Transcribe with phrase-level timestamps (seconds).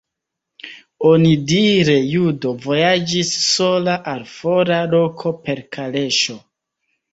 [1.09, 6.39] Onidire judo vojaĝis sola al fora loko per kaleŝo.